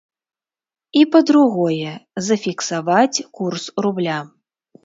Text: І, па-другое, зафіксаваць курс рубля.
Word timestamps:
І, 1.01 1.03
па-другое, 1.15 1.91
зафіксаваць 2.31 3.23
курс 3.41 3.63
рубля. 3.89 4.19